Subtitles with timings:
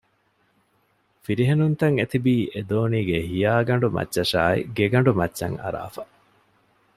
[1.23, 6.03] ފިރިހެނުންތައް އެތިބީ އެދޯނީގެ ހިޔާގަނޑު މައްޗަށާއި ގެގަނޑުމައްޗަށް އަރާފަ